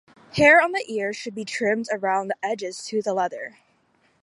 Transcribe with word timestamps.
Hair 0.35 0.59
on 0.59 0.71
the 0.71 0.83
ears 0.87 1.15
should 1.15 1.35
be 1.35 1.45
trimmed 1.45 1.87
around 1.91 2.27
the 2.29 2.35
edges 2.43 2.83
to 2.85 3.03
the 3.03 3.13
leather. 3.13 3.57